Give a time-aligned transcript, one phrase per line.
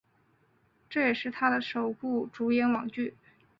[0.89, 3.13] 这也是他的首部主演网剧。